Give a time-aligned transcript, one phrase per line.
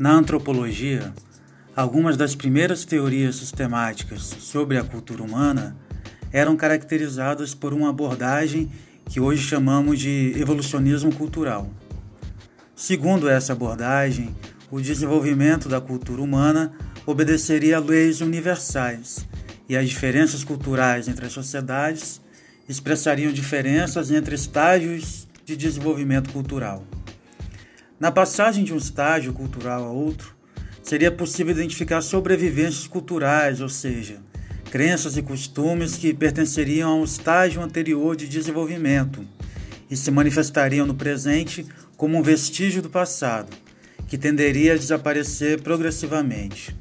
[0.00, 1.12] Na antropologia,
[1.76, 5.76] algumas das primeiras teorias sistemáticas sobre a cultura humana
[6.32, 8.72] eram caracterizadas por uma abordagem
[9.10, 11.68] que hoje chamamos de evolucionismo cultural.
[12.74, 14.34] Segundo essa abordagem,
[14.70, 16.72] o desenvolvimento da cultura humana
[17.04, 19.28] obedeceria a leis universais
[19.68, 22.22] e as diferenças culturais entre as sociedades
[22.66, 26.86] expressariam diferenças entre estágios de desenvolvimento cultural.
[28.00, 30.34] Na passagem de um estágio cultural a outro,
[30.82, 34.22] seria possível identificar sobrevivências culturais, ou seja,
[34.70, 39.22] crenças e costumes que pertenceriam a um estágio anterior de desenvolvimento
[39.90, 43.54] e se manifestariam no presente como um vestígio do passado,
[44.08, 46.74] que tenderia a desaparecer progressivamente.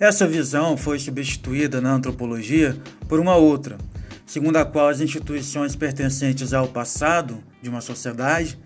[0.00, 2.74] Essa visão foi substituída na antropologia
[3.06, 3.76] por uma outra,
[4.24, 8.58] segundo a qual as instituições pertencentes ao passado de uma sociedade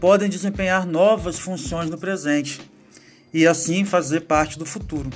[0.00, 2.60] podem desempenhar novas funções no presente
[3.32, 5.10] e assim fazer parte do futuro.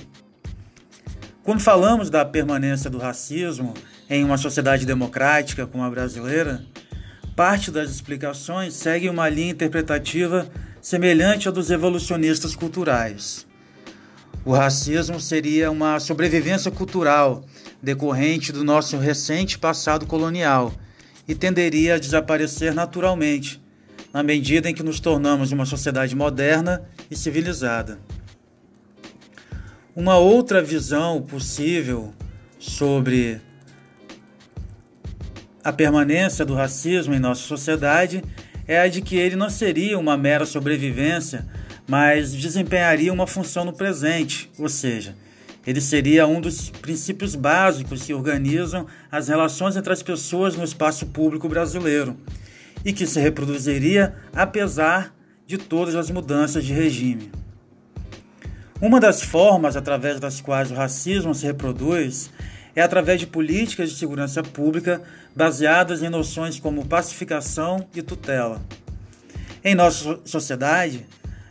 [1.43, 3.75] Quando falamos da permanência do racismo
[4.09, 6.65] em uma sociedade democrática como a brasileira,
[7.35, 10.49] parte das explicações segue uma linha interpretativa
[10.81, 13.47] semelhante à dos evolucionistas culturais.
[14.45, 17.45] O racismo seria uma sobrevivência cultural
[17.83, 20.73] decorrente do nosso recente passado colonial
[21.29, 23.61] e tenderia a desaparecer naturalmente
[24.13, 27.99] na medida em que nos tornamos uma sociedade moderna e civilizada.
[29.95, 32.13] Uma outra visão possível
[32.59, 33.41] sobre
[35.63, 38.23] a permanência do racismo em nossa sociedade
[38.67, 41.47] é a de que ele não seria uma mera sobrevivência,
[41.87, 45.15] mas desempenharia uma função no presente, ou seja,
[45.67, 51.07] ele seria um dos princípios básicos que organizam as relações entre as pessoas no espaço
[51.07, 52.17] público brasileiro
[52.85, 55.15] e que se reproduziria apesar
[55.47, 57.31] de todas as mudanças de regime.
[58.81, 62.31] Uma das formas através das quais o racismo se reproduz
[62.75, 65.03] é através de políticas de segurança pública
[65.35, 68.63] baseadas em noções como pacificação e tutela.
[69.63, 71.07] Em nossa sociedade,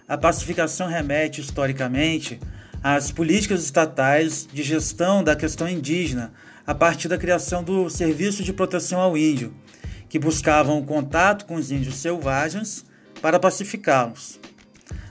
[0.08, 2.40] a pacificação remete historicamente
[2.82, 6.34] às políticas estatais de gestão da questão indígena
[6.66, 9.54] a partir da criação do Serviço de Proteção ao Índio,
[10.10, 12.84] que buscavam o contato com os índios selvagens
[13.22, 14.40] para pacificá-los.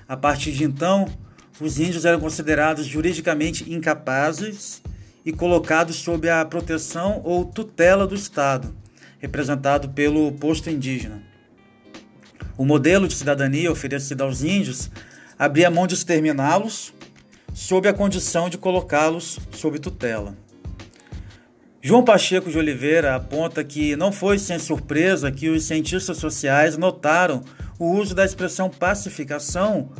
[0.09, 1.09] A partir de então,
[1.61, 4.83] os índios eram considerados juridicamente incapazes
[5.25, 8.75] e colocados sob a proteção ou tutela do Estado,
[9.19, 11.23] representado pelo posto indígena.
[12.57, 14.91] O modelo de cidadania oferecido aos índios
[15.39, 16.93] abria mão de exterminá-los
[17.55, 20.37] sob a condição de colocá-los sob tutela.
[21.81, 27.45] João Pacheco de Oliveira aponta que não foi sem surpresa que os cientistas sociais notaram
[27.79, 29.91] o uso da expressão pacificação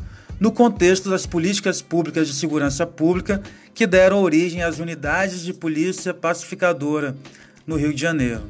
[0.41, 3.41] no contexto das políticas públicas de segurança pública
[3.73, 7.15] que deram origem às unidades de polícia pacificadora
[7.65, 8.43] no Rio de Janeiro.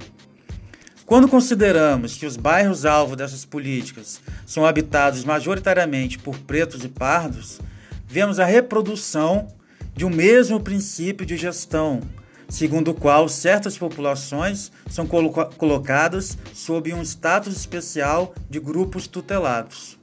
[1.05, 7.59] Quando consideramos que os bairros alvo dessas políticas são habitados majoritariamente por pretos e pardos,
[8.07, 9.47] vemos a reprodução
[9.95, 12.01] de um mesmo princípio de gestão
[12.49, 19.97] segundo o qual certas populações são colo colocadas sob um status especial de grupos tutelados.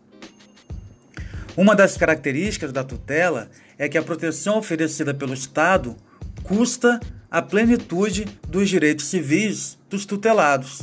[1.57, 5.97] Uma das características da tutela é que a proteção oferecida pelo Estado
[6.43, 10.83] custa a plenitude dos direitos civis dos tutelados.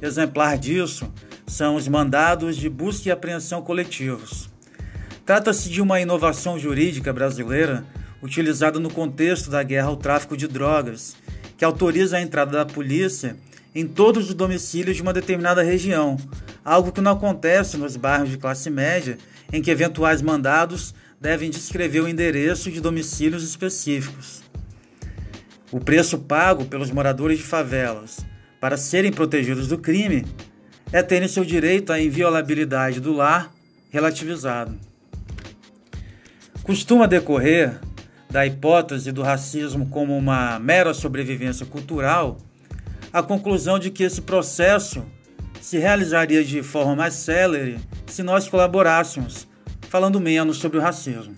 [0.00, 1.10] Exemplar disso
[1.46, 4.50] são os mandados de busca e apreensão coletivos.
[5.24, 7.84] Trata-se de uma inovação jurídica brasileira
[8.22, 11.16] utilizado no contexto da guerra ao tráfico de drogas,
[11.58, 13.36] que autoriza a entrada da polícia
[13.74, 16.16] em todos os domicílios de uma determinada região,
[16.64, 19.18] algo que não acontece nos bairros de classe média,
[19.52, 24.42] em que eventuais mandados devem descrever o endereço de domicílios específicos.
[25.70, 28.18] O preço pago pelos moradores de favelas
[28.60, 30.24] para serem protegidos do crime
[30.92, 33.52] é terem seu direito à inviolabilidade do lar
[33.90, 34.78] relativizado.
[36.62, 37.80] Costuma decorrer
[38.32, 42.38] da hipótese do racismo como uma mera sobrevivência cultural,
[43.12, 45.04] a conclusão de que esse processo
[45.60, 49.46] se realizaria de forma mais célere se nós colaborássemos,
[49.82, 51.36] falando menos sobre o racismo.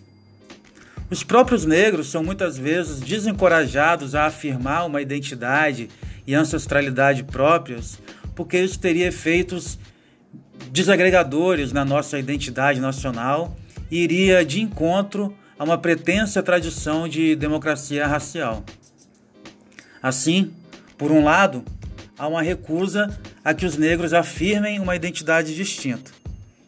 [1.10, 5.90] Os próprios negros são muitas vezes desencorajados a afirmar uma identidade
[6.24, 7.98] e ancestralidade próprias,
[8.36, 9.78] porque isso teria efeitos
[10.70, 13.56] desagregadores na nossa identidade nacional
[13.90, 18.64] e iria de encontro a uma pretensa tradição de democracia racial.
[20.02, 20.52] Assim,
[20.98, 21.64] por um lado,
[22.18, 23.08] há uma recusa
[23.44, 26.10] a que os negros afirmem uma identidade distinta.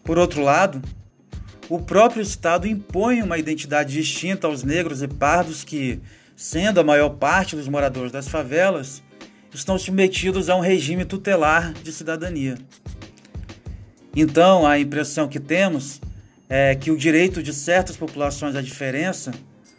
[0.04, 0.80] Por outro lado,
[1.68, 6.00] o próprio Estado impõe uma identidade distinta aos negros e pardos que,
[6.36, 9.02] sendo a maior parte dos moradores das favelas,
[9.52, 12.56] estão submetidos a um regime tutelar de cidadania.
[14.14, 16.00] Então, a impressão que temos
[16.48, 19.32] é que o direito de certas populações à diferença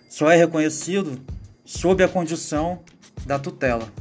[0.09, 1.19] só é reconhecido
[1.63, 2.81] sob a condição
[3.25, 3.91] da tutela.